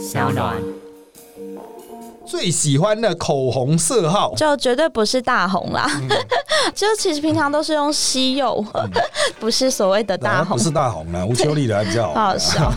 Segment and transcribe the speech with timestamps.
[0.00, 0.56] 小暖。
[2.26, 5.90] 最喜欢的口红色号，就绝对不是大红啦，
[6.74, 8.64] 就其实平常都是用西柚，
[9.38, 12.14] 不是所谓的大红，啊不是大红啦，吴秋丽的还比较好。
[12.14, 12.72] 好笑。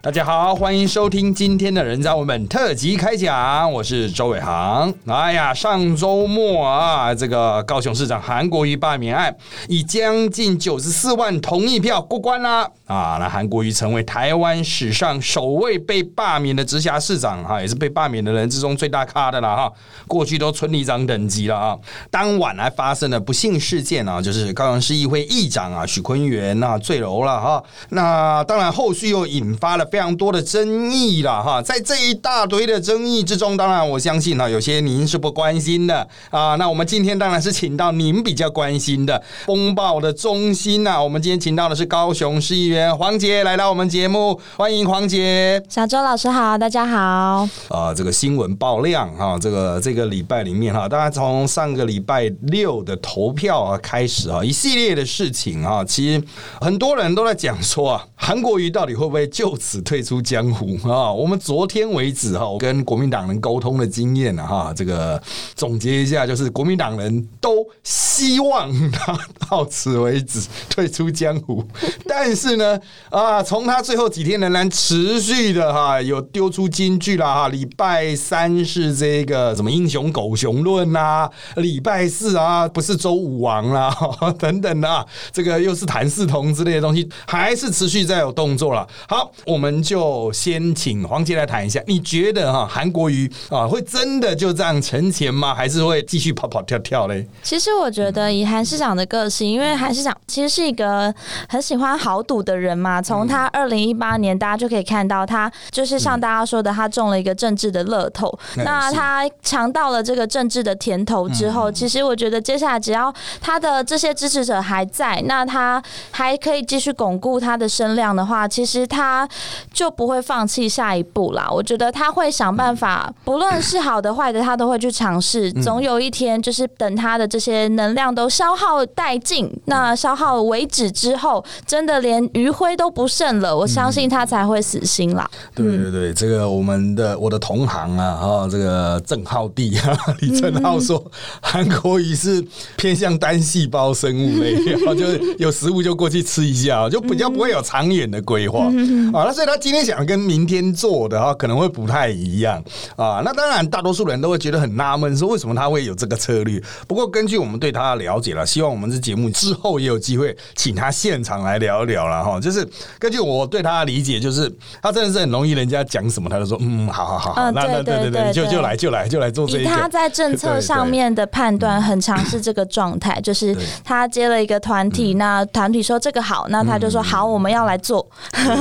[0.00, 4.94] 大家好，欢迎收听今天的人渣文本特辑开讲，我是周伟航。
[5.06, 12.70] 哎呀，上周末啊，这个高雄市长韩国瑜罢免案以将近九十四万同意票过关啦。
[12.86, 19.72] 啊，那韩国瑜成为台湾史上首位被罢免的直辖市长哈，也是被罢免的人之中最大咖的了哈。
[20.06, 21.76] 过去都村里长等级了啊。
[22.08, 27.62] 当晚还发生了不幸事件啊，就是高雄市议会议长啊许坤元啊坠楼了哈。
[27.88, 31.60] 那当然后续又引发了非常多的争议了哈。
[31.60, 36.54] 在这一大堆的争议之中，当然我相信哈，有些您是不关心的啊。
[36.56, 45.62] 那我们今天当然是请到您比较关心的风暴的中心呐、我们今天请到的是高雄市议员黄杰来到我们节目，欢迎黄杰。
[45.68, 47.48] 小周老师好，大家好。
[47.68, 56.22] 啊，这个新闻爆量哈、这个这个礼拜里面哈、大家从上个礼拜六的投票啊开始啊，一系列的事情啊，其实
[56.60, 61.12] 很多人都在讲说啊，韩国瑜到底会不会就此退出江湖啊？
[61.12, 65.20] 我们昨天为止哈、我跟国民党人沟通的经验啊哈，这个
[65.54, 69.18] 总结一下，就是国民党人都希望他
[69.48, 71.64] 到此为止退出江湖，
[72.06, 72.78] 但是呢
[73.10, 83.94] 啊，从他最后几天仍然持续的哈、有丢出金句啦哈，礼拜三是这个什么英雄狗熊论呐，礼拜四啊不是周武王啦
[84.38, 88.86] 等等、啊，这个又是谭嗣同之类的东西，还是持续在有动作了。
[89.08, 95.54] 好，我们就先请黄杰来谈一下，你觉得哈、韩国瑜啊会真的就这样沉潜吗？
[95.54, 97.26] 还是会继续跑跑跳跳嘞？
[97.42, 101.12] 其实我觉得以韩市长的个性，因为韩市长其实是一个
[101.48, 103.00] 很喜欢豪赌的人嘛。
[103.02, 108.28] 从他二零一八年，大家就可以看到他就是像大家说的，他中了一个政治的乐透。
[108.56, 119.28] 嗯那他尝到了这个政治的甜头之后，其实我觉得接下来只要他的这些支持者还在，那他还可以继续巩固他的声量的话，其实他
[119.72, 121.48] 就不会放弃下一步啦。
[121.50, 125.52] 我觉得他会想办法，不论是好的坏的，他都会去尝试。
[125.54, 135.28] 总有一天，就是等他的这些能量都消耗殆尽，那消耗为止之后，真的连余晖都不剩了，我相信他才会死心啦。
[135.54, 141.02] 对对对，这个我们的我的同行啊，哈，这个郑浩弟啊， 李正浩说，
[141.40, 142.44] 韩国瑜是
[142.76, 148.66] 偏向单细胞生物类， 然后就是有食物就过去吃一下，就比较不会有长远的规划
[149.12, 149.24] 啊。
[149.24, 152.62] 那所以他今天想跟明天做的哈，可能会不太一样
[152.96, 153.20] 啊。
[153.24, 156.62] 那当然，大多数人都会觉得很纳闷，说为什么他会有这个策略？
[156.86, 162.38] 不过根据我们对他的了解了，希望我们这节目之后也有机会请他现场来聊一聊了哈。
[162.40, 162.66] 就是
[162.98, 164.50] 根据我对他的理解，就是
[164.80, 169.88] 他真的是很容易人家讲什么，他就说嗯，好好好，那那对对对就就来就来就来做这一以他。
[169.88, 178.06] 在政策上面的判断，很常是这个状态，就是他接了一个团体，那团体说这个好，那他就说好，我们要来做，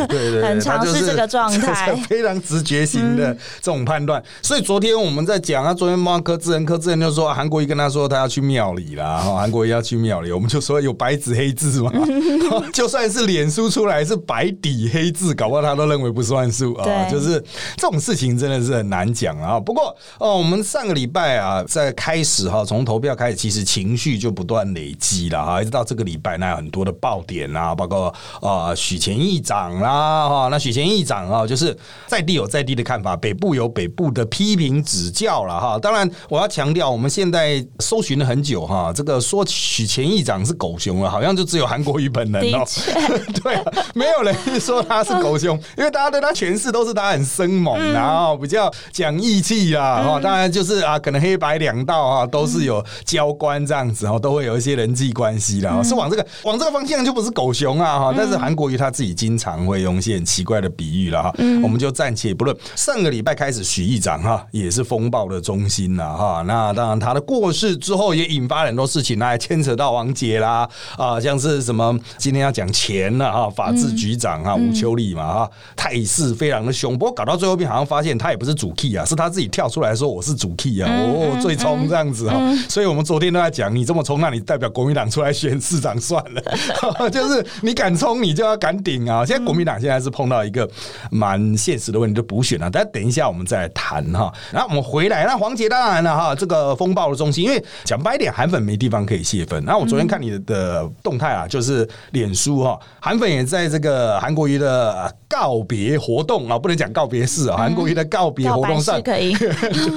[0.08, 1.92] 对对，很他就是这个 状态。
[1.94, 4.22] 嗯非常直觉型的这种判断。
[4.42, 11.92] 所以昨天我们在讲啊，昨天猫科智仁科智仁就说啊韩国瑜跟他说他要去庙里啦，哈，韩国瑜要去庙里，我们就说有白纸黑字嘛，
[12.72, 17.06] 就算是脸书出来是白底黑字，搞不好他都认为不算数啊。
[17.10, 17.44] 就是
[17.76, 19.60] 这种事情真的是很难讲啊。
[19.60, 31.76] 不过哦，我们上个礼拜啊，在开始哈，从投票开始，其实情绪就不断累积了哈，一直到这个礼拜，那有很多的爆点啊，包括啊许前议长啦哈，那许前议长啊，就是
[32.08, 35.80] 在地有在地的看法，北部有北部的批评指教了哈。
[35.80, 42.66] 当然，我要强调，我们现在搜寻了很久哈，这个说许前议长是狗熊了，好像就只有韩国瑜本人哦。
[43.42, 43.64] 对啊，
[43.96, 58.14] 没有人说他是狗熊，因为大家对他诠释都是他很生猛，然后比较讲义气啦，哈、当然就是啊，可能黑白两道啊都是有交关这样子哦，都会有一些人际关系啦，是往这个往这个方向就不是狗熊啊哈。
[58.18, 62.56] 但是韩国瑜他自己经常会用一些很奇怪的比喻了哈，我们就暂且不论。
[62.74, 66.42] 上个礼拜开始，许议长哈也是风暴的中心了哈。
[66.48, 70.68] 那当然他的过世之后也引发很多事情，那还牵扯到王杰啦
[70.98, 76.98] 啊，像是什么今天要讲钱了哈，法制局长哈吴秋丽嘛哈，态势非常的凶。
[76.98, 82.40] 不过搞到最后面好像发现他也不是主 key 啊，是他自己跳出来说我是主 key 啊，我最冲这样子哈。
[82.70, 86.42] 所以我们昨天都在讲，你这么冲，那你代表国民党出来选市长算了，
[87.12, 89.26] 就是你敢冲，你就要敢顶啊。
[89.26, 90.70] 现在国民党现在是碰到到一个
[91.10, 92.70] 蛮现实的问题，就补选了。
[92.70, 94.32] 但等一下我们再谈哈。
[94.52, 99.64] 然后我们回来，那黄杰当然了哈，这个风暴的中心，因为讲白一点，韩粉没地方可以泄愤。
[99.66, 105.12] 那我昨天看你的动态啊，就是脸书哈，韩粉也在这个韩国瑜的。
[105.30, 109.34] 告告别活动啊，不能讲告别式啊，韩国瑜的告别活动上可以，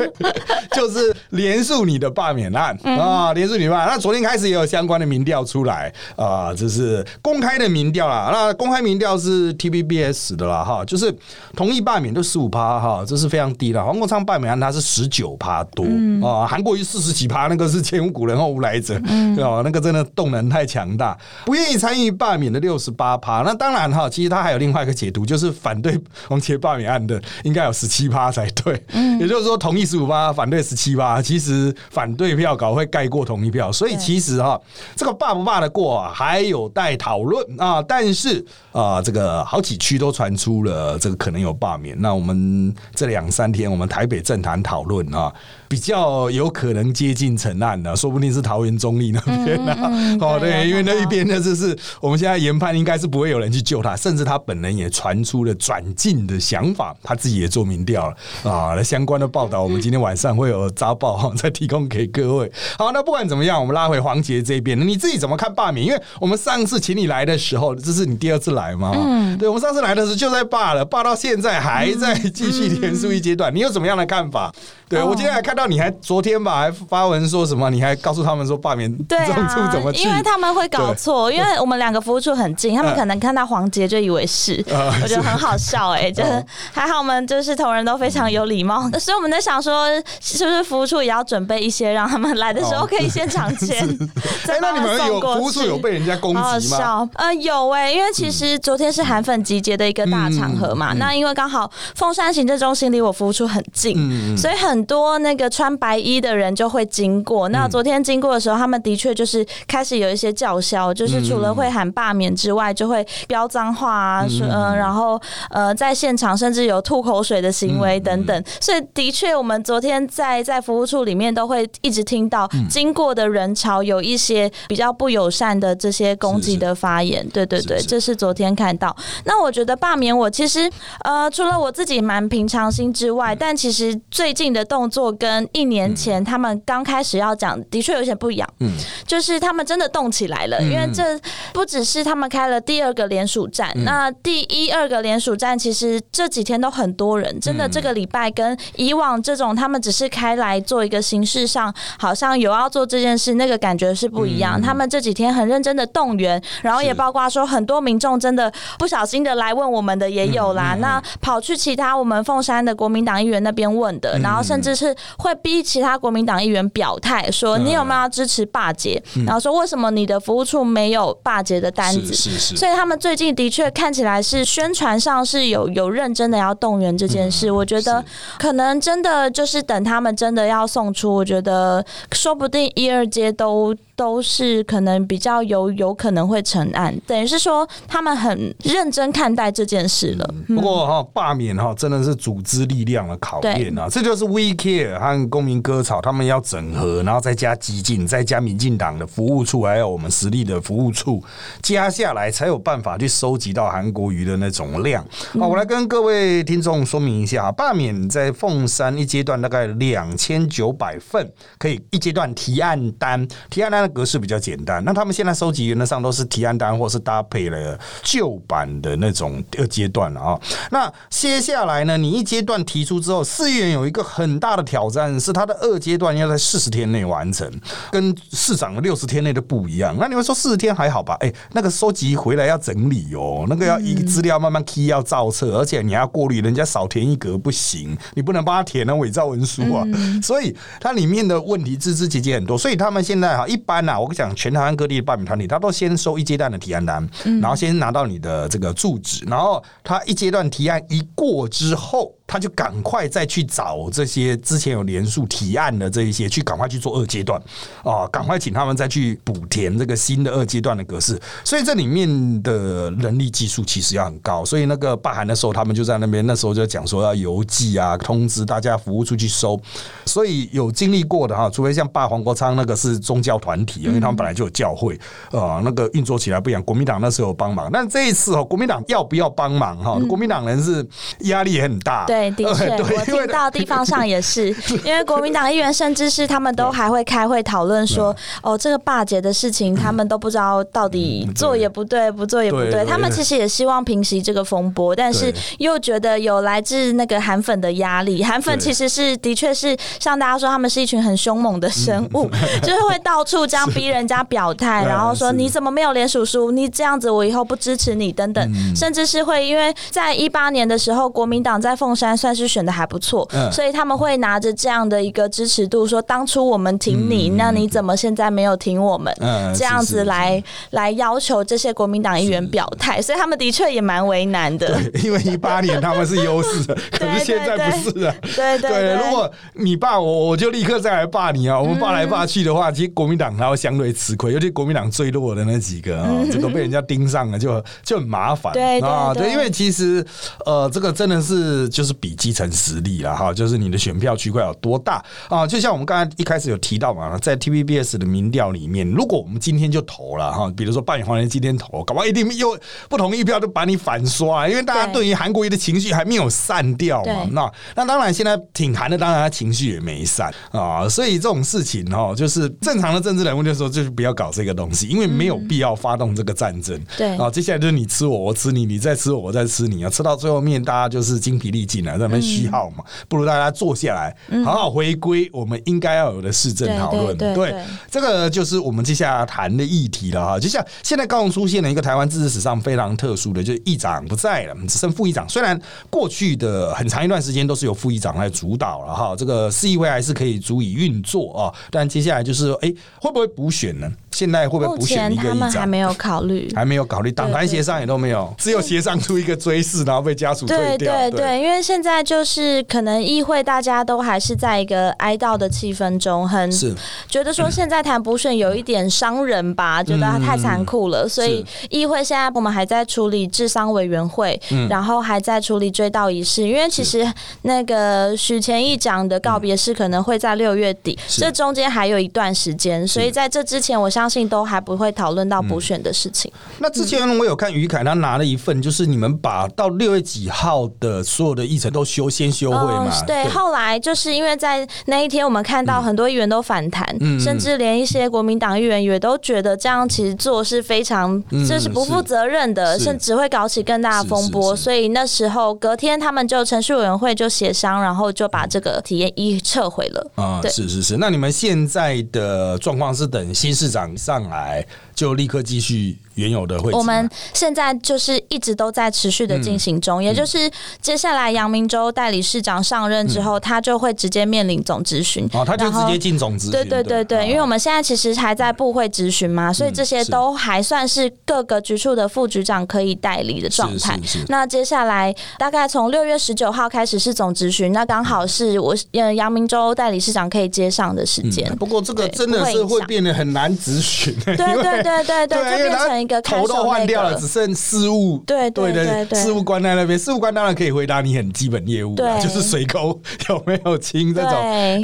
[0.72, 3.86] 就是连署你的罢免案啊，连署你的罢。
[3.86, 8.30] 那昨天开始也有相关的民调出来啊，这是公开的民调啦。
[8.32, 11.12] 那公开民调是 TVBS 的啦，哈，就是
[11.56, 13.84] 同意罢免都十五趴哈，这是非常低了。
[13.84, 15.84] 黄国昌罢免案他是十九趴多
[16.26, 18.98] 啊，韩国瑜四十几趴，那个是前无古人后无来者，
[19.34, 19.62] 对吧？
[19.64, 21.16] 那个真的动能太强大。
[21.46, 34.60] 不愿意参与罢免的六十八趴，那当然哈，其实他还有另外一个解读，就是反对王杰罢免案的应该有十七趴才对，嗯也就是说同意十五趴，反对十七趴，其实反对票稿会盖过同意票，所以其实哈，
[34.96, 37.82] 这个罢不罢得过啊，还有待讨论啊。
[37.82, 45.32] 但是啊，这个好几区都传出了这个可能有罢免，那我们这两三天我们台北政坛讨论啊。
[45.70, 49.72] 比较有可能接近成案的，说不定是桃园中立那边呢。
[50.20, 58.76] 哦，对，因为那一边呢，就是我们现在研判，应该是不会有人去救他，甚至他本人也传出了转进的想法，他自己也做民调了啊。
[58.82, 62.50] 相关的报道，我们今天晚上会有扎报哈，再提供给各位。
[62.76, 65.86] 好，那不管怎么样，我们拉回黄杰这边，你自己怎么看罢免？
[65.86, 68.92] 因为我们上次请你来的时候，这是你第二次来嘛？
[68.96, 74.52] 嗯，对，我们上次来的时候就在罢了，罢到现在还在继续连输一阶段，你有什么样的看法？
[74.90, 77.70] 对我今天还看到你还昨天吧，还发文说什么？
[77.70, 80.02] 你还告诉他们说罢免对啊怎么去？
[80.02, 84.60] 因为他们会搞错，因为我们两个服务处很近，他们可能看到黄杰就以为是，
[85.00, 89.86] 我觉得很好笑哎， 就是还好我们就是同仁都非常有礼貌，所以我们在想说，
[90.20, 93.88] 是不是服务处也要准备一些，让他们来的时候可以现场签？
[94.50, 97.08] 哎，那你们有服务处有被人家攻击吗？
[97.14, 104.79] 呃，有哎，因为其实昨天是韩粉集结的一个大场合嘛，那因为刚好凤山行政中心离我服务处很近，所以很。
[104.80, 107.50] 很多那个穿白衣的人就会经过。
[107.50, 118.42] 那昨天经过的时候，他们的确就是开始有一些叫嚣，就是除了会喊罢免之外，就会飙脏话啊，嗯，然后呃，在现场甚至有吐口水的行为等等。
[118.58, 127.28] 所以的确，我们昨天在在服务处里面都会一直听到经过的人潮有一些比较不友善的这些攻击的发言。
[127.28, 128.96] 对对对，这是昨天看到。
[129.24, 130.70] 那我觉得罢免我其实
[131.04, 134.69] 呃，除了我自己蛮平常心之外，但其实最近的。
[134.70, 138.70] 动作跟一年前他们刚开始要讲的确有些不一样，嗯，
[139.04, 141.18] 就是他们真的动起来了，因为这
[141.52, 154.62] 不只是他们开了第二个联署站，那第一、二个联署站其实这几天都很多人，真的这个礼拜跟以往这种他们只是开来做一个形式上，好像有要做这件事，那个感觉是不一样。
[154.62, 164.59] 他们这几天很认真的动员，然后也包括说很多民众真的不小心的来问我们的也有啦，那跑去其他我们凤山的国民党议员那边问的，然后甚。
[164.60, 172.12] 甚至是会逼其他国民党议员表态，说你有没有要支持罢捷，然后说为什么你的服务处没有罢捷的单子？
[172.12, 177.50] 是是所以他们最近的确看起来是宣传上是有有认真的要动员这件事。
[177.50, 178.04] 我觉得
[178.38, 181.82] 可能真的就是等他们真的要送出，我觉得
[182.12, 183.74] 说不定一二阶都。
[183.96, 190.34] 都是可能比较有有可能会成案，等于是说他们很认真看待这件事了。
[190.48, 193.86] 不过哈，罢免哈真的是组织力量的考验啊！
[193.90, 201.22] 这就是 We Care 和公民割草他们要整合，然后再加激进，再加民进党的服务处，还有我们实力的服务处
[201.60, 205.06] 加下来，才有办法去收集到韩国瑜的那种量。
[205.38, 213.90] 好，我来跟各位听众说明一下，罢免在凤山一阶段大概两千九百份，可以一阶段提案单，提案单的。
[213.90, 220.40] 格式比较简单，那他们现在收集原则上都是提案单，或是搭配了旧版的那种二阶段了啊。
[220.70, 227.50] 那接下来呢，你一阶段提出之后，市议员有一个很大的挑战，是他的二阶段要在四十天内完成，
[227.90, 229.96] 跟市长的六十天内的不一样。
[229.98, 231.16] 那你们说四十天还好吧？
[231.20, 239.84] 哎，那个收集回来要整理哦，那个要一资料慢慢 key 要造册，而且你要过滤，人家少填一格不行，你不能帮他填那伪造文书啊。
[240.22, 243.80] 所以它里面的问题枝枝节节很多，所以他们现在哈一般。
[243.88, 247.08] 啊我讲，全台湾各地的罢免团体，他都先收一阶段的提案单，
[247.40, 252.14] 然后先拿到你的这个住址，然后他一阶段提案一过之后。
[252.30, 257.42] 他就赶快再去找这些之前有连署提案的这一些，去赶快去做二阶段
[257.82, 261.20] 啊，赶快请他们再去补填这个新的二阶段的格式。
[261.42, 262.08] 所以这里面
[262.44, 264.44] 的人力技术其实要很高。
[264.44, 269.60] 所以那个罢韩的时候，他们就在那边那时候就讲说要邮寄啊，通知大家服务出去收。
[270.06, 274.94] 所以有经历过的哈，除非像罢黄国昌那个是宗教团体，因为他们本来就有教会
[275.32, 276.62] 啊，那个运作起来不一样。
[276.62, 279.98] 国民党那时候有帮忙，但这一次哦，国民党要不要帮忙哈？
[280.08, 280.86] 国民党人是
[281.22, 282.06] 压力也很大。
[282.32, 284.48] 的确，我听到地方上也 是，
[284.84, 292.84] 因为国民党议员甚至是他们都还会开会讨论说，哦，这个霸捷的事情，他们都不知道到底做也不对，不做也不对。
[292.84, 298.24] 他们其实也希望平息这个风波，但是又觉得有来自那个韩粉的压力。
[298.24, 302.28] 韩粉其实是的确是像大家说，他们是一群很凶猛的生物，
[302.62, 306.50] 就是会到处这样逼人家表态， 然后说你怎么没有连署书？
[306.50, 319.14] 你这样子，我以后不支持你等等，甚至是会因为在一八年的时候，国民党在凤山算是选的还不错，所以他们会拿着这样的一个支持度，说当初我们挺你，那你怎么现在没有挺我们？
[319.54, 324.80] 这样子来来要求这些国民党议员表态，所以他们的确也蛮为难的。
[324.80, 328.14] 对因为一八年他们是优势的， 可是现在不是啊。
[328.36, 331.58] 对对，如果你霸我，我就立刻再来霸你啊！
[331.58, 338.52] 我们霸来霸去的话，其实国民党他会相对吃亏，尤其国民党最弱的那几个啊，这个被人家盯上了，就就很麻烦。
[338.52, 340.04] 对啊，对，因为其实
[340.44, 345.46] 呃，这个真的是就是比基层实力了哈，就是你的选票区块有多大啊？
[345.46, 357.28] 就像我们刚才一开始有提到嘛，在 TVBS 的民调里面，如果我们今天就投了哈，比如说扮演黄人今天投，搞不好一定又不同意票就把你反刷，因为大家对于韩国瑜的情绪还没有散掉嘛。
[357.32, 366.80] 那那当然现在挺韩的，当然他情绪也没散啊，所以这种事情哈，就是正常的政治人物就说，就是不要搞这个东西，因为没有必要发动这个战争。
[366.96, 372.84] 对啊，接下来就是你吃我，我吃你，你再吃我，我再吃你啊，吃到最后面大家就是精疲力尽了，在那边虚耗嘛。
[373.08, 377.16] 不如大家坐下来，好好回归我们应该要有的市政讨论。
[377.16, 377.54] 对，
[377.90, 380.38] 这个就是我们接下来谈的议题了哈。
[380.38, 385.28] 就像现在刚出现了一个台湾政治史上非常特殊的，就是议长不在了，只剩副议长。
[385.28, 391.52] 虽然过去的很长一段时间都是由副议长来主导了哈，这个市议会还是可以足以运作啊。
[391.70, 393.90] 但接下来就是说，哎，会不会补选呢？
[394.20, 395.52] 现在会不会补选一个议长？
[395.52, 400.44] 还没有考虑，还没有考虑，党团协商也都没有，只有协商出一个追事，然后被家属。
[400.44, 406.74] 对对对，因为现在就是可能议会大家都还是在一个哀悼的气氛中，很是。
[407.08, 417.10] 觉得说现在谈补选有一点伤人吧，觉得太残酷了，所以议会现在我们还在处理治丧委员会，然后还在处理追悼仪式，因为其实
[417.42, 426.30] 那个许前议长的告别式可能会在六月底，这中间还有一段时间，所以在这之前，我相信都还不会讨论到补选的事情。
[426.58, 432.90] 那之前我有看于凯他拿了一份，就是你们把到六月几号的所有的议程都修先修会嘛？
[433.06, 436.84] 对，后来就是因为在那一天，我们看到很多议员都反弹，
[437.20, 444.56] 甚至连一些国民党议员也都觉得这样其实做是非常这是不负责任的，甚至会搞起更大的风波。
[444.56, 450.10] 所以那时候隔天他们就程序委员会就协商，然后就把这个体验一撤回了。
[450.16, 450.96] 啊，是是是。
[450.96, 455.98] 那你们现在的状况是等新市长上来就立刻继续？
[456.20, 460.50] 原有的会，我们现在就是一直都在持续的进行中，也就是
[460.82, 473.98] 接下来杨明州代理市长上任之后，他就会直接面临总咨询，哦，他就直接进总咨询，对对对对，因为我们现在其实还在部会咨询嘛，所以这些都还算是各个局处的副局长可以代理的状态。
[474.28, 481.50] 那接下来大概从六月十九号开始是总咨询，那刚好是我呃杨明州代理市长可以接上的时间。
[481.56, 486.00] 不过这个真的是会变得很难咨询，对对对对对，就 变成。
[486.00, 488.18] 一个头都换掉了，只剩事务。
[488.26, 492.98] 对对对对，事务官在那边，事务官当然可以回答你很基本业务，就是水沟
[493.28, 494.32] 有没有清这种。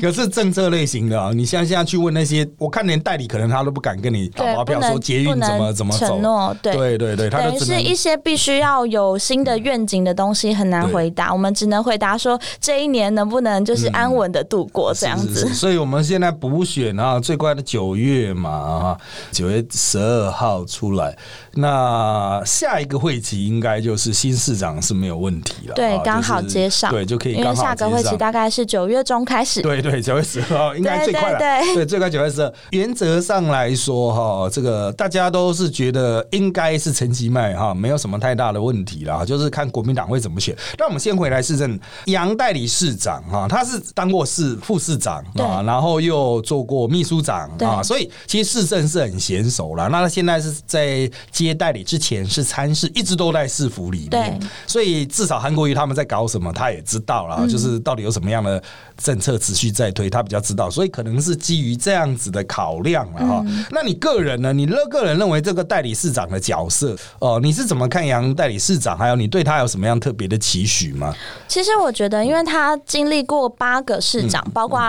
[0.00, 6.54] 可是政策类型的，你像现在去问那些，我看连代理可能他都不敢跟你打发票，说捷运怎么怎么承诺。
[6.62, 15.48] 对对对，等于是一些必须要有新的愿景的东西很难回答，我们只能回答说这一年能不能就是安稳的度过这样子。
[15.54, 18.96] 所以我们现在补选啊，最快的九月嘛啊，
[19.32, 21.15] 九月十二号出来。
[21.52, 27.34] 那下一个会期应该就是新市长是没有问题了，对，刚好接上，对，就可以。
[27.34, 31.38] 因为下个会期大概是九月中开始，对对，九月十号应该最快了，
[31.74, 32.52] 对，最快九月十二。
[32.70, 40.56] 原则上来说，哈，这个大家都是觉得应该是陈其迈哈，没有什么太大的问题了，就是看国民党会怎么选。
[40.78, 49.88] 那我们先回来市政杨代理市长哈，他是当过市副市长啊，然后又做过秘书长啊，所以其实市政是很娴熟了。
[49.88, 50.95] 那他现在是在。
[51.30, 58.62] 接代理之前是参事，一直都在市府里面，所以至少韩国瑜他们在搞什么，他也知道了，就是到底有什么样的
[58.96, 63.44] 政策持续在推，他比较知道，所以可能是基于这样子的考量了哈。
[63.70, 64.52] 那你个人呢？
[64.52, 68.96] 你个人认为这个代理市长的角色哦，你是怎么看杨代理市长？
[68.96, 71.14] 还有你对他有什么样特别的期许吗？
[71.46, 74.80] 其实我觉得，因为他经历过八个市长，包括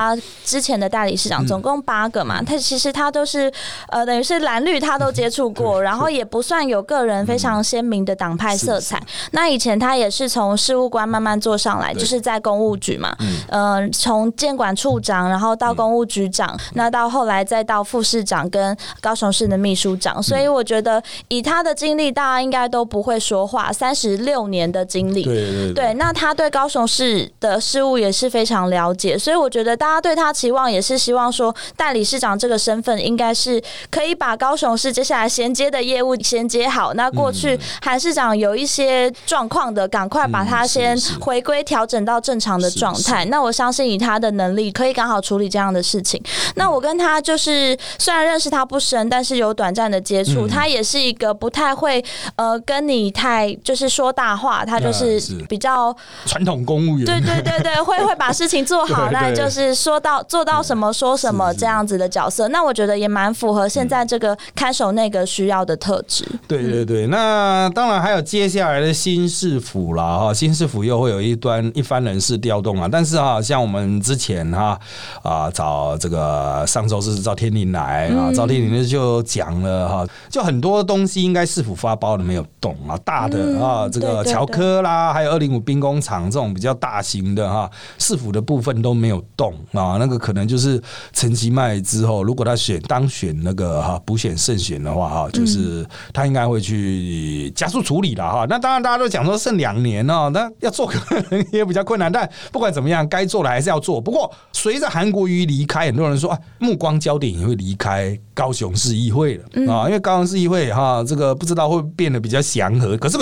[0.43, 3.51] 之前的代理市长，总共八个嘛，他其实他都是
[3.89, 5.96] 呃，等于是蓝绿他都接触过，然后。
[5.97, 9.01] 后也不算有个人非常鲜明的党派色彩。
[9.31, 13.15] 那以前他也是从事务官慢慢做上来，就是在公务局嘛，
[13.49, 20.21] 嗯，从监管处长，然后到公务局长，那到后来再到副市长跟高雄市的秘书长。
[20.21, 23.71] 所以我觉得以他的经历，大家应该都不会说话。
[23.73, 25.73] 三十六年的经历，对对。
[25.73, 33.61] 对，那他对高雄市的事务也是非常了解，所以我觉得大家对他期望也是希望说，代理市长这个身份应该是
[33.91, 36.93] 可以把高雄市接下来衔接的业务衔接好。
[36.93, 43.25] 那过去韩市长有一些状况的，赶快把他先回归调整到正常的状态。
[43.25, 46.21] 那我相信以他的能力，可以刚好处理这样的事情。
[46.55, 52.03] 那我跟他就是虽然认识他不深，但是有短暂的接触，他也是一个不太会
[52.35, 57.05] 呃跟你太就是说大话，他就是比较传统公务员。
[57.05, 62.47] 对对对对， 会会把事情做好， 那就是说到做到什么说什么这样子的角色。
[62.49, 66.25] 那我觉得也蛮符合现在这个看守那个需要的特质。
[66.47, 72.87] 对对对，那当然还有接下来的新市府了哈，新市府又会有一端一番人事调动啊。
[72.91, 74.79] 但是啊，像我们之前哈
[75.23, 89.97] 啊找这个上周是赵天麟来啊，赵天麟就讲了哈，就很多东西应该市府发包的没有动啊，大的啊这个乔科啦，还有二零五兵工厂这种比较大型的哈，市府的部分都没有动啊。
[89.99, 90.81] 那个可能就是
[91.13, 95.66] 陈其迈之后，如果他选当选那个哈补选胜选的话哈，就是
[96.13, 98.45] 他应该会去加速处理了哈。
[98.49, 103.99] 那当然大家都讲说剩两年哦，那要做可能也比较困难，但不管怎么样，该做的还是要做。
[103.99, 112.95] 不过随着韩国瑜离开，很多人说啊，目光焦点也会离开高雄市议会了啊，因为高雄市议会哈，这个不知道会变得比较祥和。
[112.97, 113.17] 可是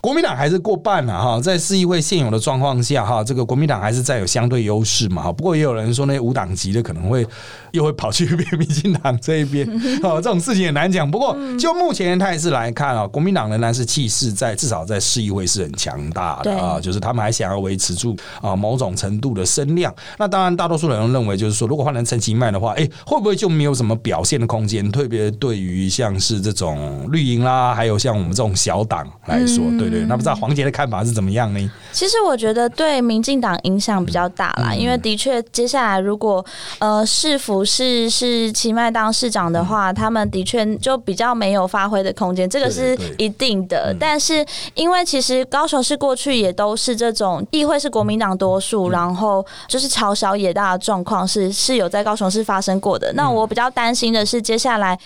[0.00, 5.24] 国民党还是过半了哈，在市议会现有的状况下哈，这个国民党还是占有相对优势嘛。
[5.24, 7.26] 哈，不过也有人说那无党籍的可能会
[7.72, 8.24] 又会跑去
[8.56, 9.66] 民进党这一边，
[10.04, 11.10] 哦，这种事情也难讲。
[11.10, 19.92] 不过就目前的态势来看啊，国民党仍然是气势在至少在市议会是很强大的啊，就是他们还想要维持住啊某种程度的声量。
[20.16, 24.90] 那当然，大多数人认为就是说，如果换成陈其迈的话，哎，会不会就没有什么表现的空间？
[24.90, 30.04] 特别对于像是这种绿营啦，还有像我们这种小党来说，对对。
[30.06, 31.70] 那不知道黄杰的看法是怎么样呢？
[31.92, 36.44] 其实我觉得对民进党影响比较大啦，因为的确接下来如果
[36.78, 43.94] 呃市府是是齐麦当市长的话，他们的确就比较没有发挥的空间，这个是一定的。
[43.98, 44.44] 但是
[44.74, 53.12] 因为其实高雄市过去也都是这种议会是国民党多数，然后就是朝小野大的状况是是有在高雄市发生过的。
[53.14, 54.98] 那我比较担心的是接下来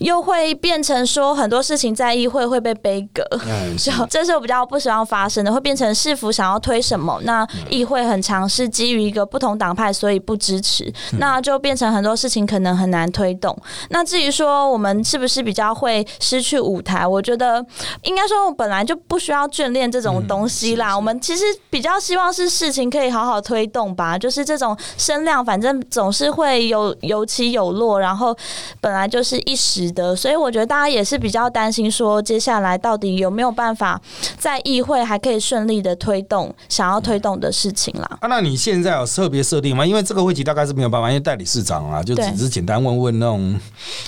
[0.00, 3.24] 又会变成说很多事情在议会会被背革，
[3.80, 13.56] 就这是我比较不希望发生的，会变成市府想要推什么，那议会很强势基于一个不同党派，所以不支持，那就变成很多事情可能很难推动。
[13.88, 17.64] 那至于说我们是不是比较会失去舞台，我觉得
[18.02, 20.94] 应该说我本来就不需要眷恋这种东西啦。
[20.94, 28.36] 我们其实比较希望是事情可以好好推动吧，就是这种声量，反正总是会有有起有落，然后
[28.82, 33.98] 本来就是一时的，所以我觉得大家也是比较担心说接下来到底有没有办法
[34.36, 38.18] 在议会还可以顺利的推动想要推动的事情啦。
[38.20, 39.86] 啊，那你现在有特别设定吗？
[39.86, 43.56] 因为这个会期大概是没有办法，因为代理市长啊，就只是简单问问那种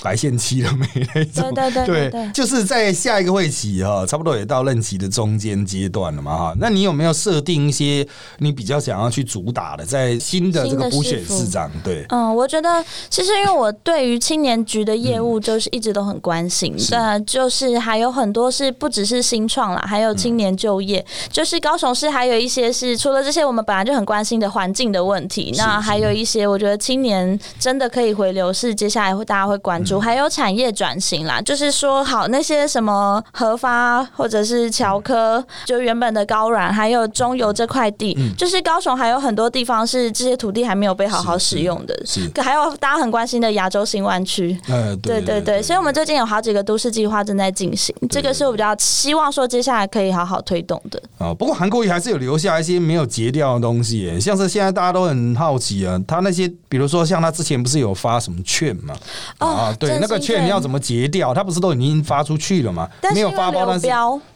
[0.03, 0.85] 白线期了没
[1.15, 1.53] 那种。
[1.53, 6.55] 对对对对，就是在下一个会期哈，差不多也到任期的中间阶段了嘛哈。
[6.59, 8.05] 那你有没有设定一些
[8.39, 11.71] 你比较想要去主打的，在新的这个补选市长？
[11.81, 42.29] 对，嗯，我觉得其实因为我对于青年局的业务就是一直都很关心，那就是还有很多是不只是新创啦，还有青年就业，就是高雄市还有一些是除了这些我们本来就很关心的环境的问题，那还有一些我觉得青年真的可以回流是接下来会大家会关注，还有产业转型啦，就是说好那些什么核发或者是侨科，就原本的高软还有中油这块地，就是高雄还有很多地方是这些土地还没有被好好使用的，是。
[42.41, 51.33] 还有大家很关心的亚洲新湾区，呃，对对对，所以我们最近有好几个都市计划正在进行，这个是我比较希望说接下来可以好好推动的啊。
[51.33, 58.93] 不过韩国瑜还是有留下一些没有结掉的东西，像是现在大家都很好奇啊，他那些比如说像他之前不是有发什么券嘛？
[59.37, 61.33] 啊，对，那个券要怎么结掉？
[61.33, 62.87] 他不是都已经发出去了嘛？
[63.13, 63.87] 没有发包，但是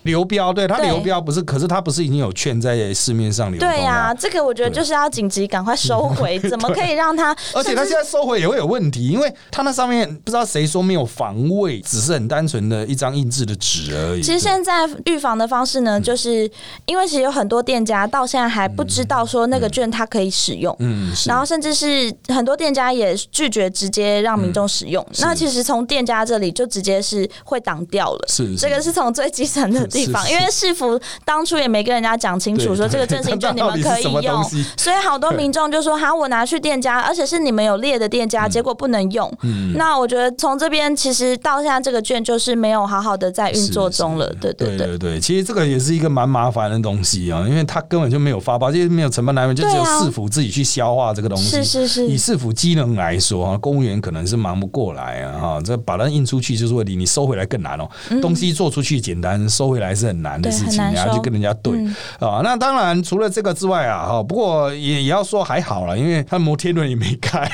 [0.03, 3.59] 流标，对他流标不是，可是他不是已经有券在市面上流？
[3.59, 7.35] 对呀，这个我觉得就是要紧急赶快收回， 怎么可以让他？
[7.53, 14.21] 而且他现在收回也会有问题，因为他那上面不知道谁说没有防卫，只是很单纯的一张印制的纸而已。
[14.21, 16.49] 其实现在预防的方式呢，就是
[16.85, 25.05] 因为其实有很多店家到现在还不知道说那个券它可以使用，嗯，然后甚至是很多店家也拒绝直接让民众使用。
[25.19, 28.25] 那其实从店家这里就直接是会挡掉了。
[28.27, 34.43] 是这个是从最基层的地方，因为市府当初也没跟人家讲清楚，说这个振兴券 你们可以用，
[34.77, 44.27] 所以好多民众就说：“哈，我拿去店家，而且是你们有列的店家，结果不能用。”嗯那我觉得从这边其实到现在这个券就是没有好好的在运作中了。
[44.41, 44.77] 对对对。
[44.77, 51.57] 对对对，其实这个也是一个蛮麻烦的东西啊，因为它根本就没有发包，就是没有承办单位，就只有市府自己去消化这个东西。
[51.57, 57.89] 是是是以市府机能来说啊，公务员可能是忙不过来啊，哈，这把它印出去就是问题，你收回来更难哦。
[58.21, 62.41] 东西做出去简单，收回来是很难的事情，你要去跟人家对嗯啊。
[62.43, 67.47] 那当然除了这个之外啊，哈，不过也也要说还好了，因为他摩天轮也没开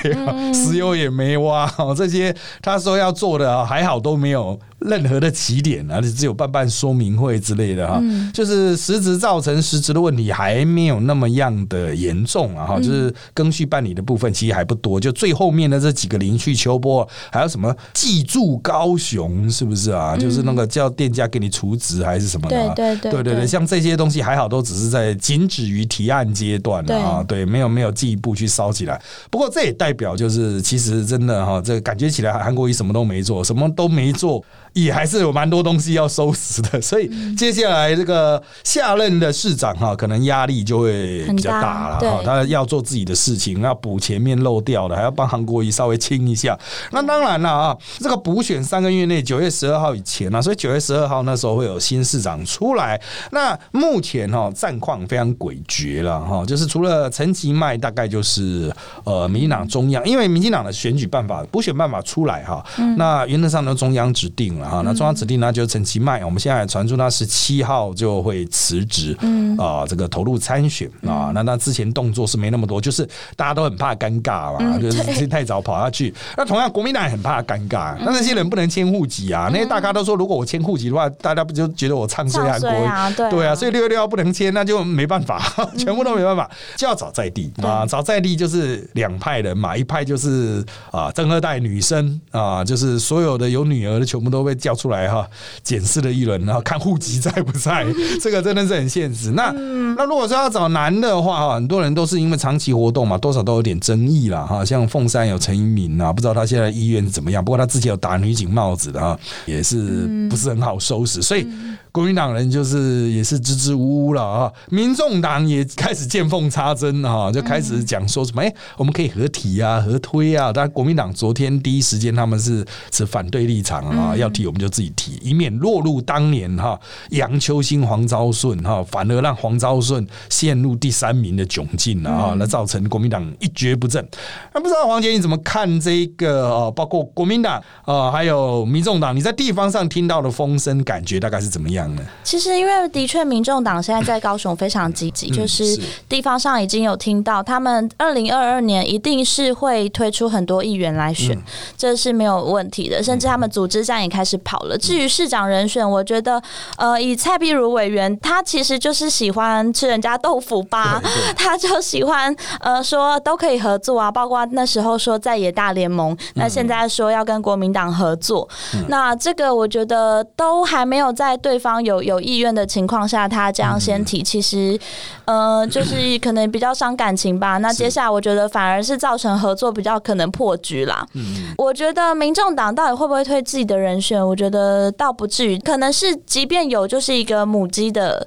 [0.54, 2.25] 石油也没挖，哦这些
[2.62, 20.16] 他说要做的还好都没有任何的起点啊，只有办办说明会之类的哈，嗯就是实质造成实质的问题还没有那么样的严重啊哈，就是更续办理的部分其实还不多，就最后面的这几个林去秋波，还有什么记住高雄是不是啊？
[20.16, 22.74] 就是那个叫店家给你除职还是什么的啊？
[22.76, 29.02] 对对对对对对，像这些东西还好，都只是在仅止于提案阶段啊，对，没有没有进一步去烧起来。
[29.30, 34.44] 不过这也代表就是，其实真的哈，这个感觉起来韩国瑜什么都没做，什么都没做，
[34.76, 36.80] 也还是有蛮多东西要收拾的。
[36.82, 46.58] 所以接下来这个下任的市长哈，可能压力就会比较大了哈，对他要做自己的事情，要补前面漏掉的，还要帮韩国瑜稍微清一下。
[46.92, 53.02] 那当然了啊，这个补选三个月内，九月十二号以前啊，所以九月十二号那时候会有新市长出来。
[53.32, 58.70] 那目前哈战况非常诡谲了哈，就是除了陈其迈，大概就是
[59.06, 62.64] 呃民进党中央，因为民进党的选举办法补选办法出来哈，
[62.98, 69.46] 那原则上呢中央指定了哈，那中央指定呢就是陈其迈，我们现在传出他十七号就会辞职，嗯。
[69.58, 76.14] 啊这个投入参选啊，那那之前动作是没那么多，就是大家都很怕尴尬嘛，嗯就是太早跑下去。
[76.36, 83.30] 那同样国民党也很怕尴尬，那那些人不能迁户籍啊，那些大咖都说如果我迁户籍的话，大家不就觉得我唱衰韩国？
[83.30, 85.40] 对啊，所以六月六号不能迁，那就没办法，
[85.78, 87.52] 全部都没办法，就要找在地。
[87.62, 95.28] 啊，找在地就是两派人嘛，一派就是啊正二代女生啊，就是所有的有女儿的全部都被叫出来哈，
[95.64, 97.86] 检视了一轮，然后看户籍在不在，
[98.22, 99.32] 这个真的是很现实。
[99.32, 99.52] 那
[99.98, 111.48] 那如果说要找男的话哈，很多人都是因为长期活动嘛，多少都有点争议啦哈，像凤山有陈一鸣啊，不知道他现在医院是怎么样，不过他自己有打女警帽子的哈，也是不是很好收拾，所以。
[111.96, 120.52] 国民党人就是也是支支吾吾了啊，民众党也开始见缝插针啊，就开始讲说什么哎、我们可以合体啊、合推啊。
[120.54, 126.78] 但国民党昨天第一时间他们是持反对立场啊，要提我们就自己提，以免落入当年哈
[127.12, 134.06] 杨秋兴、黄昭顺哈，反而让黄昭顺陷入第三名的窘境啊，那造成国民党一蹶不振。
[134.54, 142.02] 那不知道黄杰你怎么看这个呃，包括国民党啊，还有民众党，你在地方上听到的风声，感觉大概是怎么样呢？
[142.24, 151.44] 其实，因为的确，民众党现在在高雄非常积极，嗯就是是地方上已经有听到，他们二零二二年一定是会推出很多议员来选，嗯
[151.78, 153.04] 这是没有问题的。
[153.04, 154.78] 甚至他们组织战也开始跑了。
[154.78, 156.42] 至于市长人选，我觉得，
[156.78, 161.02] 呃，以蔡碧如委员，他其实就是喜欢吃人家豆腐吧，
[161.38, 168.48] 他就喜欢呃说都可以合作啊，包括那时候说在野大联盟，那现在说要跟国民党合作，
[168.88, 174.80] 那这个我觉得都还没有在对方有有意愿的情况下，他这样先提，其实
[175.26, 177.58] 呃就是可能比较伤感情吧。
[177.58, 181.06] 那接下来我觉得反而是造成合作比较可能破局啦。
[181.14, 184.26] 嗯我觉得民众党到底会不会推自己的人选？
[184.26, 188.26] 我觉得倒不至于，可能是即便有就是一个母鸡的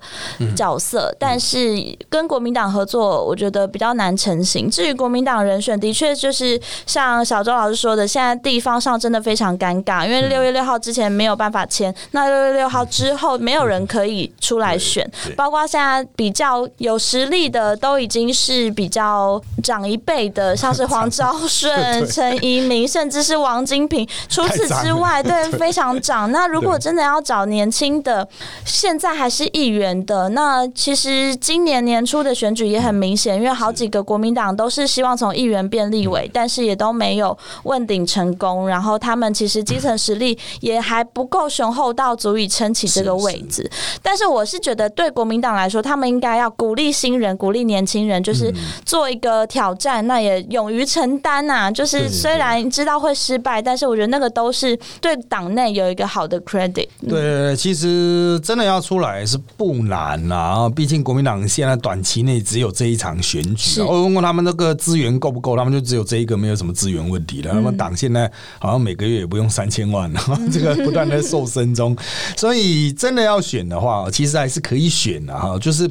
[0.56, 4.70] 角色，但是跟国民党合作，我觉得比较难成型。
[4.70, 24.08] 至于国民党人选，的确就是像小周老师说的，现在地方上真的非常尴尬，因为六月六号之前没有办法签，那六月六号之后没有人可以出来选，包括现在比较有实力的，都已经是比较长一辈的，像是黄昭顺、陈怡明，甚至是王金平。
[24.28, 25.48] 除此之外，对。
[25.58, 26.30] 非常长。
[26.30, 28.26] 那如果真的要找年轻的，
[28.64, 38.68] 现在还是议员的，那其实今年年初的选举也很明显，因为好几个国民党都是希望从议员变立委，但是也都没有问鼎成功。
[38.68, 43.70] 然后他们其实基层实力也还不够雄厚到足以撑起这个位位置。
[44.02, 48.52] 但是我是觉得，对国民党来说，他们应该要鼓励新人，鼓励年轻人，就是
[48.84, 51.70] 做一个挑战，那也勇于承担呐。
[51.70, 56.88] 就是虽然知道会失败，但是我觉得那个都是对党内有一个好的 credit。
[57.08, 63.80] 对，其实真的要出来是不难啦，毕竟国民党现在短期内只有这一场选举。
[63.80, 67.52] 我问过他们那个资源够不够，他们就只有这一个，没有什么资源问题了。
[67.52, 70.20] 他们党现在好像每个月也不用三千万了，
[70.52, 71.96] 这个不断的瘦身中，
[72.36, 75.90] 所以真的要选的话，其实还是可以选的哈，就是。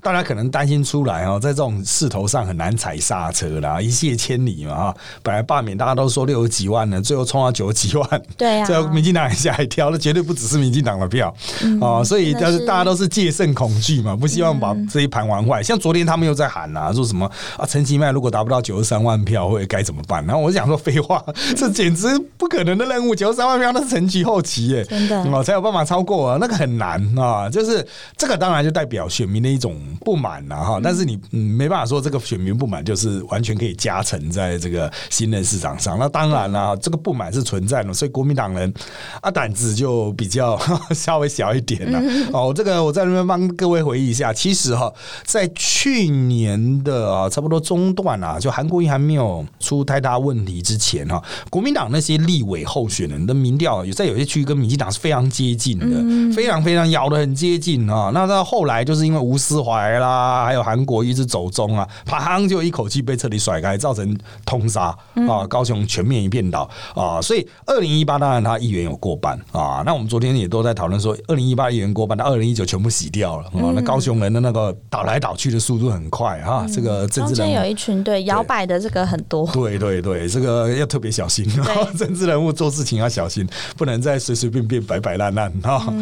[0.00, 4.94] 大家可能担心出来哦，在这种势头上很难踩刹车啦，一泻千里嘛哈。
[5.22, 11.34] 本来罢免大家都说六十几万呢，最后冲到九十几万，对啊，最后民进党也吓一跳，那绝对不只是民进党的票
[11.80, 15.62] 啊，所以但是大家都是戒慎恐惧嘛，不希望把这一盘玩坏。
[15.62, 20.24] 像昨天他们又在喊啊，说什么啊，陈其迈如果达不到九十三万票，会该怎么办？
[20.26, 21.24] 然后我想说废话，
[21.56, 27.86] 这简直不可能的任务，九十三万票那是陈其后期耶，真的哦才有办法超过啊，那个很难啊，就是
[28.16, 29.67] 这个当然就代表选民的一种。
[30.04, 35.98] 不满了哈，但是你没办法说这个选民不满就是完全可以加成在这个新任市长上。
[35.98, 38.72] 那当然了，这个不满是存在的，所以国民党人
[39.20, 40.58] 啊胆子就比较
[40.94, 42.00] 稍微小一点了。
[42.32, 44.92] 哦，这个我在那边帮各位回忆一下，其实哈，
[45.24, 58.10] 在去年的啊差不多中段啊，就韩国瑜还没有出太大问题之前哈，国民党那些立委候选人的民调有在有些区域跟民进党是非常接近的，非常非常咬的很接近啊。
[58.14, 59.98] 那到后来就是因为吴思怀。
[59.98, 64.96] 啦，还有韩国一直走中啊，啪就一口气被彻底甩开，造成通杀
[65.28, 81.44] 啊，高雄全面一片倒啊，所以二零一八当然他议员有过半啊，那我们昨天也都在讨论说，二零一八议员过半，那二零一九全部洗掉了啊，那高雄人的那个倒来倒去的速度很快哈，这个政治人物有一群对摇摆的这个很多，对对对，这个要特别小心，
[81.98, 85.78] 政治人物做事情要小心，不能再随随便便摆摆烂烂哈。
[85.78, 85.92] 好，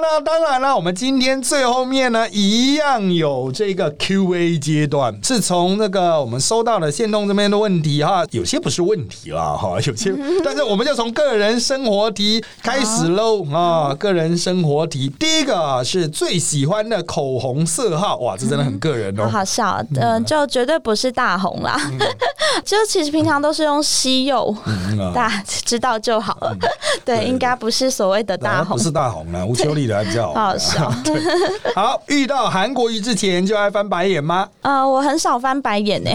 [0.00, 2.89] 那当然了，我们今天最后面呢一样。
[3.14, 21.78] 有这个 Q&A 阶段，是从那个我们收到的线动这边的问题哈，有些不是问题了哈， 有些， 但是我们就从个人生活题开始喽啊，个人生活题，第一个是最喜欢的口红色号，哇，这真的很个人哦，好笑，嗯，就绝对不是大红啦，
[22.64, 24.56] 就其实平常都是用西柚，
[25.14, 26.56] 大家知道就好了，
[27.04, 30.90] 对，应该不是所谓的大红，不是大红了，吴秋丽的比较好笑，
[31.74, 34.48] 好，遇到韩国过誉之前就爱翻白眼吗？
[34.62, 36.10] 啊，我很少翻白眼呢。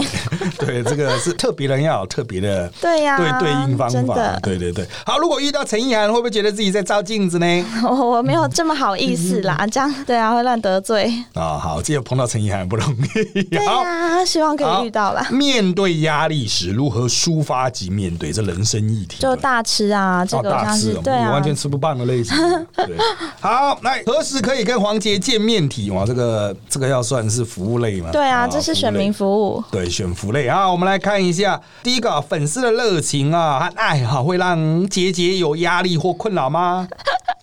[0.58, 4.38] 对，这个是特别人要有特别的对呀，对对应方法。
[4.42, 7.64] 对对对，好，如果遇到陈意涵，会不会觉得自己在照镜子呢？
[7.84, 11.58] 我 我没有这么好意思啦，这样对啊，会乱得罪啊。
[11.58, 12.96] 好，这个碰到陈意涵不容
[13.34, 13.42] 易。
[13.42, 15.26] 对啊，希望可以遇到啦。
[15.30, 19.18] 面对压力时如何抒发及面对这人生议题？
[19.20, 22.34] 就大吃啊，这个大吃，对啊，完全吃不胖的类型。
[22.74, 22.96] 对，
[23.40, 25.66] 好，来何时可以跟黄杰见面？
[25.68, 26.86] 题哇，这个这个。
[26.86, 28.10] 要算是服务类吗？
[28.12, 29.60] 对啊，这是选民服务。
[29.72, 36.86] 对，选服对啊，我们来看一下，第一个粉丝的热情啊和爱哈，会让杰杰有压力或困扰吗？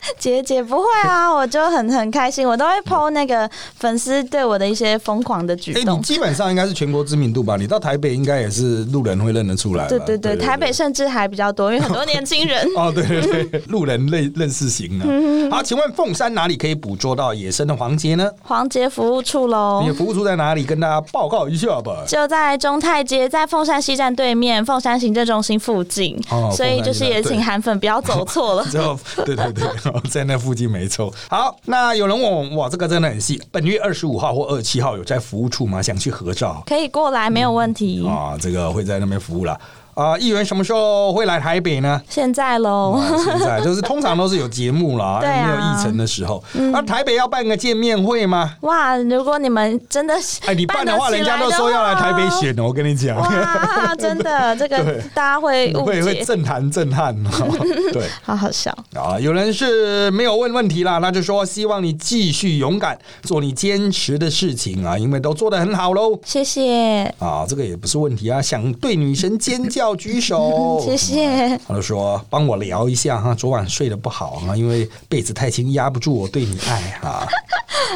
[0.20, 6.00] 姐姐不会啊，我就很很开心，我都会 po 那个粉丝对我的一些疯狂的举动。
[6.00, 7.56] 你基本上应该是全国知名度吧？
[7.58, 9.88] 你到台北应该也是路人会认得出来。
[9.88, 12.66] 对对对，台北甚至还比较多，因为很多年轻人。
[12.76, 15.06] 哦，对对对，路人认认识型啊。
[15.56, 18.30] 好，请问凤山哪里可以捕捉到野生的黄杰呢？
[18.42, 19.80] 黄杰服务处喽。
[19.84, 20.64] 你的服务处在哪里？
[20.64, 22.04] 跟大家报告一下吧。
[22.08, 26.20] 就在中泰街，在凤山西站对面，凤山行政中心附近。
[26.32, 28.66] 哦，所以就是也请韩粉不要走错了。
[28.72, 29.93] 就对对对。
[30.02, 31.14] 在那附近没错。
[31.30, 33.42] 好，那有人问我，哇，这个真的很细。
[33.52, 35.82] 本月二十五号或二十七号有在服务处吗？
[35.82, 38.38] 想去合照，可以过来，没有问题啊。
[38.40, 39.60] 这个会在那边服务了。
[39.96, 42.02] 啊，议员什么时候会来台北呢？
[42.10, 46.44] 现在喽，现在就是通常都是有节目啦， 没有议程的时候。
[46.72, 48.56] 那台北要办个见面会吗？
[48.62, 50.16] 哇，如果你们真的
[50.48, 53.16] 哎，你办的话，人家都说要来台北选的，我跟你讲。
[53.16, 57.16] 哇，真的，这个 大家会会会震撼震撼。
[57.94, 59.20] 对，好好笑啊！
[59.20, 66.20] 有人是没有问问题啦，那就说希望你继续勇敢做你坚持的事情啊，因为都做的很好喽。
[66.26, 69.83] 谢谢啊，这个也不是问题啊，想对女神尖叫。
[69.84, 71.58] 要举手， 谢谢。
[71.68, 77.28] 他就说：“帮我聊一下哈，昨晚睡得不好啊，因为被子太轻，压不住我对你爱哈。”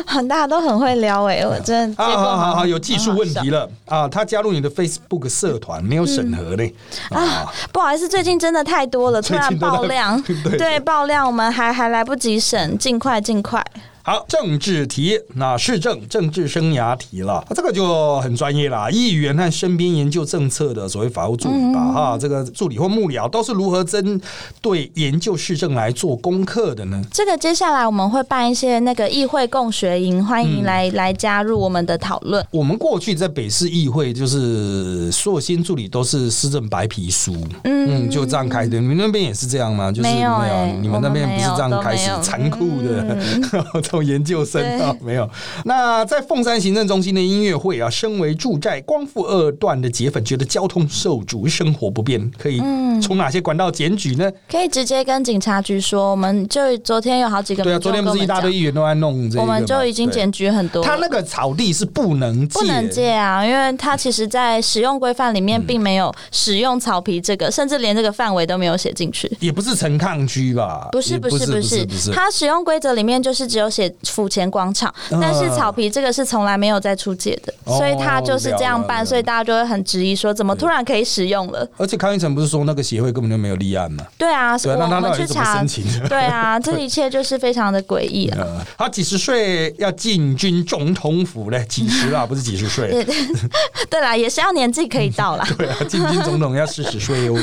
[0.06, 2.04] 很大家都很会聊哎，我真的。
[2.04, 4.08] 好好好，有技术问题了啊！
[4.08, 6.72] 他加入你的 Facebook 社团没有审核呢
[7.10, 7.52] 啊！
[7.72, 10.22] 不好意思，最近真的太多了，突然爆量，
[10.58, 13.66] 对爆量，我们还还来不及审，尽快尽快。
[14.10, 18.90] 好，政治题，那市政政治生涯题了，这个就很专业啦。
[18.90, 24.22] 议员和身边研究政策的所谓法务助理吧，哈，这个助理或幕僚都是如何针
[24.62, 27.02] 对研究市政来做功课的呢？
[27.12, 32.42] 这个接下来我们会办一些那个议会共学营，欢迎来来加入我们的讨论。
[32.52, 38.80] 我们过去在北市议会，就是所有新助理都是市政白皮书，嗯，就这样开的。
[38.80, 39.92] 你们那边也是这样吗？
[39.92, 43.18] 就是没有欸你们那边不是这样开始残酷的
[44.02, 44.96] 研究生啊？
[45.02, 45.30] 没有。
[45.66, 54.32] 那在凤山行政中心的音乐会啊，身为住在光复二段的铁粉，觉得交通受阻，生活不便，可以嗯从哪些管道检举呢？
[54.50, 60.84] 可以直接跟警察局说，我们就昨天有好几个对啊，昨天不是一大堆议员都在弄这个，我们就已经检举很多。
[60.84, 69.32] 他那个草地是不能，不能借啊，因为他其实，在使用规范里面并没有使用草皮这个，甚至连这个范围都没有写进去。
[69.40, 70.90] 也不是陈抗区吧？
[70.92, 81.68] 不是不不是不是不是，它使用规则里面就是只有写府前广场，但是草皮这个是从来没有再出借的，哦所以他就是这样办，所以大家就会很质疑说，怎么突然可以使用了？
[81.78, 84.06] 而且康一成不是说那个协会根本就没有立案嘛？
[84.18, 85.64] 对啊，所以，我们去查？
[86.08, 88.38] 对啊， 这一切就是非常的诡异啊。
[88.42, 91.66] 呃，他几十岁要进军总统府嘞？
[91.68, 92.90] 几十啊，不是几十岁。
[92.90, 93.06] 对
[93.90, 97.36] 对啦，也是要年纪可以到啦，对啊，进军总统要四十岁哦。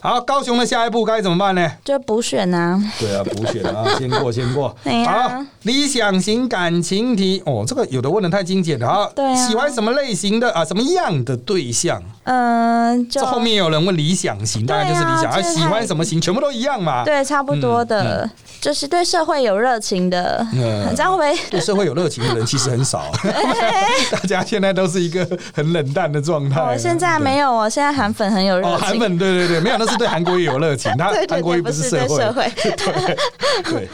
[0.00, 1.70] 好，高雄的下一步该怎么办呢？
[1.84, 2.80] 就补选啊。
[2.98, 4.68] 对啊，补选啊，先过先过。
[5.06, 9.08] 好，理想型感情题哦，这个有的问的太精简了啊。
[9.14, 10.64] 对啊喜欢什么类型的啊？
[10.64, 12.02] 什么样的对象？
[12.24, 15.30] 嗯，就这后面有人问理想型，当然就是理想。
[15.30, 17.04] 啊，喜欢什么型，全部都一样嘛。
[17.04, 18.28] 对，差不多的，
[18.60, 21.38] 就是对社会有热情的，嗯这样会不会？
[21.50, 23.10] 对社会有热情的人其实很少，
[24.10, 26.60] 大家现在都是一个很冷淡的状态。
[26.62, 28.86] 我现在没有哦，现在韩粉很有热哦，情。
[28.88, 33.16] 韩粉对对对，没有，那是对韩国也有热情， 他韩国也不是是社会，对。
[33.64, 33.88] 对。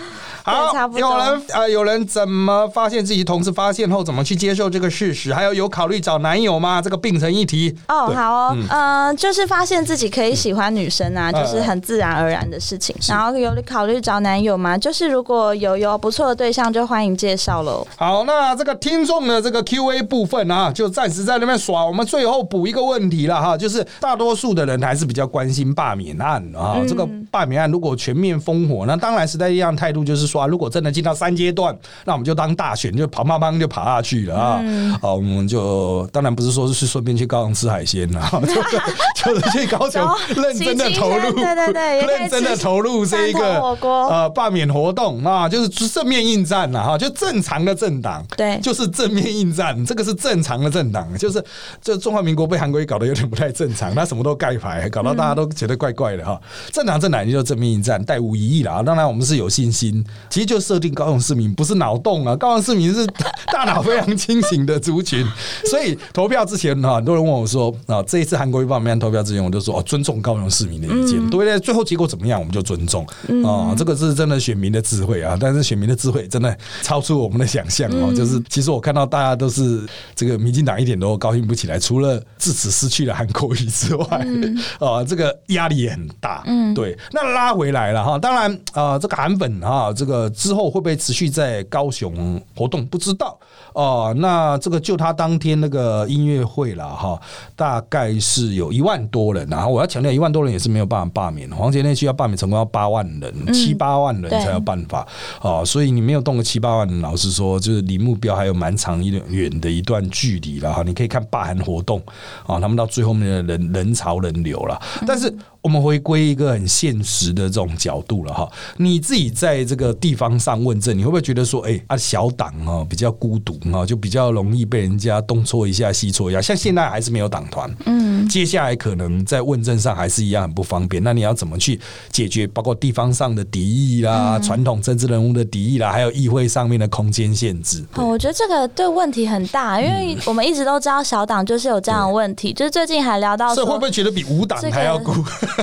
[0.49, 5.33] 好差，不多有人呃，有人怎么发现自己同事发现后，怎么去接受这个事实？
[5.33, 6.81] 还有有考虑找男友吗？
[6.83, 7.77] 这个并成一题。
[7.89, 12.95] 哦，好哦，嗯、就是发现自己可以喜欢女生啊，嗯就是很自然而然的事情。
[13.09, 14.77] 然后有考虑找男友吗？
[14.77, 17.87] 就是如果有有不错的对象，就欢迎介绍喽。
[17.97, 21.85] 好，那这个听众的这个 Q&A 部分啊，就暂时在那边耍。
[21.85, 26.75] 我们最后补一个问题了哈，就是大多数的人还是比较关心罢免案啊。
[26.77, 34.61] 嗯这个罢免案如果全面烽火，那当然时代力量态度就是说、啊，如果真的进到三阶段，那我们就当大选，就跑砰砰就爬下去了啊。
[34.63, 38.49] 嗯好，我们就当然不是说是顺便去高雄吃海鲜啦，就
[39.35, 40.03] 是就是去高雄
[40.37, 51.43] 认真的投入，对对对认真的投入这一汕个呃罢免活动啊，就是正面应战了哈，就正常的政党，对就是正面应战，这个是正常的政党，就是
[51.83, 56.41] 这中华民国被韩国瑜搞得有点不太正常，他什么都盖牌，搞到大家都觉得怪怪的哈。
[56.73, 58.83] 正常政党也就正面应战，带无疑义啦。
[58.83, 63.07] 当然我们是有信心，其实就设定高雄市民不是脑洞啊， 高雄市民是
[63.53, 65.27] 大脑非常清醒的族群，
[65.71, 71.59] 所以投票之前哈，很多人问我说啊，这一次韩国瑜罢免案投票之前，我就说哦，尊重高雄市民的意见，对不对？
[71.61, 73.07] 最后结果怎么样，我们就尊重。
[73.45, 84.27] 啊，这个是真的选民的智慧啊，但是选民的智慧真的超出我们的想象哦，就是其实我看到大家都是这个民进党一点都高兴不起来，除了自此失去了韩国瑜之外，
[84.79, 86.97] 啊，这个压力也很大，嗯，对。
[87.13, 93.39] 那拉回来了哈，当然啊，这个韩粉哈，这个之后会不会持续在高雄活动，不知道
[93.73, 94.15] 哦。
[94.19, 97.21] 那这个就他当天那个音乐会了哈，
[97.57, 105.07] 大概是有一万多人，然后我要强调，一万多人也是没有办法罢免，黄杰那区要罢免成功要八万人，七八万人才有办法
[105.41, 110.83] 哦，所以你没有动个七八万人，老实说，就是离目标还有蛮长一段远的一段距离了哈。
[110.83, 112.01] 你可以看罢韩活动
[112.47, 115.35] 啊，他们到最后面的人人潮人流了，但是。
[115.69, 126.41] 我们回归一个很现实的这种角度了哈，你自己在这个地方上问政，你会不会觉得说，哎、啊小党啊比较孤独啊，就比较容易被人家东戳一下西戳一下？
[126.41, 131.03] 像现在还是没有党团，嗯，接下来可能在问政上还是一样很不方便。
[131.03, 131.79] 那你要怎么去
[132.11, 132.47] 解决？
[132.47, 137.85] 包括地方上的敌意啦，传统政治人物的敌意啦，还有议会上面的空间限制。
[137.97, 143.83] 哦，我觉得这个对问题很大，因为我们一直都知道小党就是有这样的问题，就是最近还聊到说所以会不。
[143.83, 145.11] 会觉得比五党这个还要孤，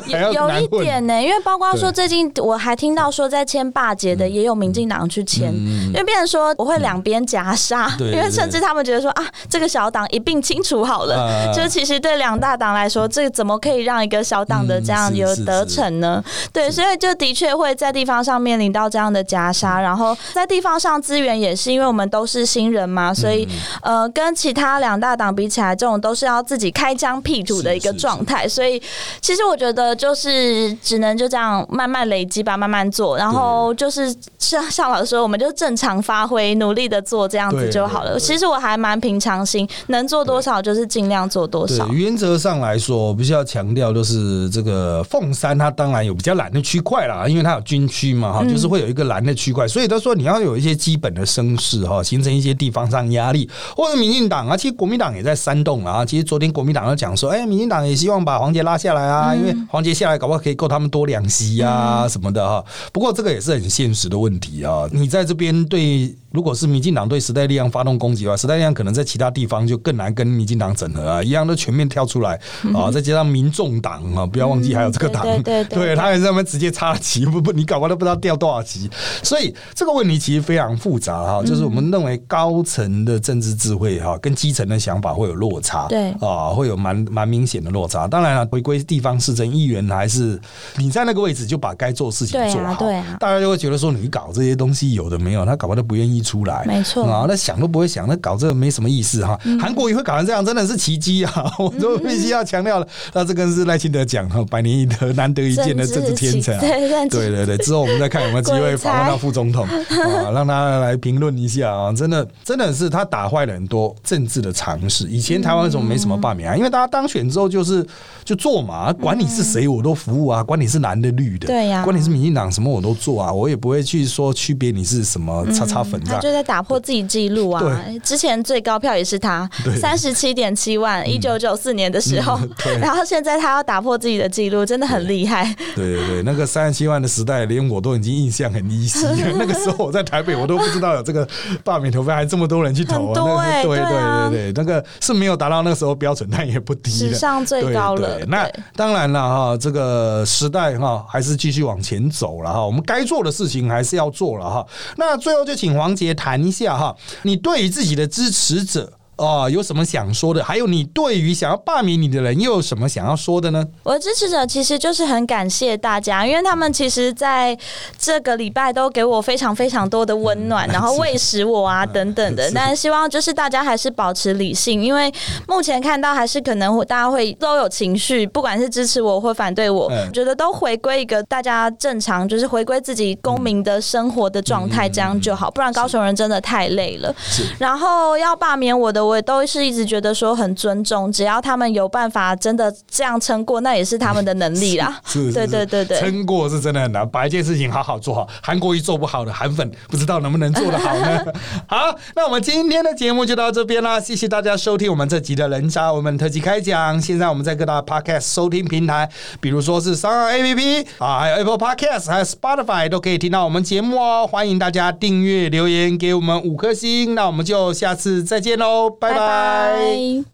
[0.07, 0.67] 有有一？
[0.85, 16.23] 点呢、因为包括说最近我还听到说在签罢节的也有民进党去签，因为变成说我会两边夹杀， 因为甚至他们觉得说啊，这个小党一并清除好了，啊就是其实对两大党来说，这个怎么可以让一个小党的这样有得逞呢？
[16.51, 23.47] 对，所以就的确会在地方上面临到这样的夹杀，然后在地方上资源也是因为我们都是新人嘛，所以、
[23.83, 28.81] 嗯呃，跟其他两大党比起来，这种都是要自己开疆辟土的一个状态，所以
[29.21, 38.17] 其实我觉得得就是只能就这样慢慢累积吧，慢慢做，然后就是像像老师说，我们就正常发挥，努力的做这样子就好了。
[38.17, 41.87] 其实我还蛮平常心，能做多少就是尽量做多少。
[41.89, 56.05] 原则上来说，我必须要强调就是这个凤山，它当然有比较蓝的区块啦，因为它有军区嘛，哈，就是会有一个蓝的区块，所以他说你要有一些基本的声势哈，形成一些地方上压力，或者民进党啊，其实国民党也在煽动啊。
[56.05, 62.63] 其实昨天国民党要讲说，哎，民进党也希望把黄杰拉下来啊，因为黄杰下来搞不好可以够他们多两席呀什么的哈。
[62.91, 66.15] 不过这个也是很现实的问题啊，你在这边对。
[66.35, 72.39] 如果是民进党对时代力量发动攻击的话，时代力量可能在其他地方就更难跟民进党整合啊，一样都全面跳出来
[72.73, 78.89] 啊，再加上民众党啊，不要忘记还有这个党，对对，他也在那边直接插旗，不不，你搞完都不知道掉多少旗，
[79.23, 86.11] 所以这个问题其实非常复杂哈，就是我们认为高层的政治智慧哈，跟基层的想法会有落差，对。
[86.19, 88.07] 啊，会有蛮蛮明显的落差。
[88.07, 90.39] 当然了，回归地方市政议员还是
[90.77, 97.05] 你在那个位置就把该做事情做好，对啊，大家就会觉得说你搞这些东西有的没有，他搞完都不愿意出来，没错。
[97.05, 99.39] 啊，那想都不会想，那搞这个没什么意思哈。
[99.61, 101.31] 韩国也会搞成这样，真的是奇迹啊！
[101.59, 102.87] 我都必须要强调了。
[103.13, 106.57] 那这个是赖清德讲哈，百年一得、难得一见的政治天才。
[106.57, 111.93] 对对对，之后我们再看有没有机会访问到副总统啊， 让他来评论一下啊。
[111.93, 115.07] 真的，真的是他打坏了很多政治的常识。
[115.07, 116.55] 以前台湾为什么没什么罢免啊？
[116.55, 117.85] 因为大家当选之后就是
[118.23, 126.21] 就做嘛，管你是谁我都服务啊，管你是蓝的绿的，对呀，管你是民进党什么我都做啊，我也不会去说区别你是什么叉叉粉这样。
[126.21, 127.05] 就在打破自己。
[127.07, 127.61] 记录啊！
[128.03, 129.47] 之前最高票也是他，
[129.79, 132.39] 三十七点七万，一九九四年的时候，
[132.81, 135.43] 然后现在他要打破自己的记录，真的很厉害。
[135.75, 139.05] 对对对，那个三十七万的时代，连我都已经印象很依稀。
[139.37, 141.27] 那个时候我在台北，我都不知道有这个
[141.63, 143.13] 罢免投票，还这么多人去投。
[143.13, 148.19] 对对对对，那个是没有达到那个时候标准，但也不低，史上最高了。
[148.27, 152.65] 那当然了哈，这个时代哈，还是继续往前走了哈。
[152.65, 154.65] 我们该做的事情还是要做了哈。
[154.97, 156.95] 那最后就请黄也谈一下哈。
[157.23, 158.93] 你对于自己的支持者。
[159.17, 160.43] 哦，有什么想说的？
[160.43, 163.65] 还有，你对于想要罢免你的人又有什么想要说的呢？
[163.83, 167.57] 我的支持者其实就是很感谢大家，因为他们其实在
[167.97, 172.51] 这个礼拜都给我非常非常多的温暖，然后喂食我啊等等的。
[172.53, 175.09] 但希望就是大家还是保持理性，因为
[175.47, 185.49] 目前看到还是可能大家会都有情绪，不管是支持我或反对我，觉得都回归一个大家正常，就是回归自己公民的生活的状态，这样就好。
[185.49, 187.15] 不然高雄人真的太累了。
[187.57, 189.04] 然后要罢免我的。
[189.07, 194.99] 我都是一直觉得说很尊重，只要他们有办法真的这样撑过，那也是他们的能力啦。
[195.05, 198.27] 是，对对对对，撑过是真的很难，把一件事情好好做好。
[198.41, 201.25] 韩国一做不好的，韩粉不知道能不能做得好呢？
[201.67, 207.01] 好，那我们今天的节目就到这边啦，谢谢大家收听我们这集的人渣我们特辑开讲。
[207.01, 214.27] 现在我们在各大 podcast 收听平台，比如说是三二 A P P 啊，还有 Apple Podcast，还有 Spotify 都可以听到我们节目哦。
[214.27, 218.94] 欢迎大家订阅、留言给我们五颗星，那我们就下次再见喽。
[218.99, 220.25] 拜拜。